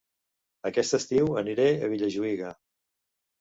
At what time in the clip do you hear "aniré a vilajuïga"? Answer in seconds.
1.41-2.51